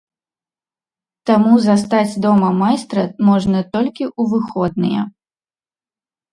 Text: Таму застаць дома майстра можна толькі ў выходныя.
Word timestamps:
Таму 1.31 1.53
застаць 1.67 2.19
дома 2.25 2.49
майстра 2.63 3.01
можна 3.29 3.59
толькі 3.77 4.03
ў 4.19 4.35
выходныя. 4.35 5.01